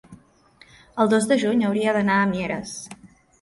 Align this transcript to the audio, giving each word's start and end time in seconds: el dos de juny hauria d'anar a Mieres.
el 1.05 1.11
dos 1.11 1.27
de 1.33 1.37
juny 1.43 1.61
hauria 1.67 1.93
d'anar 1.99 2.17
a 2.23 2.31
Mieres. 2.33 2.73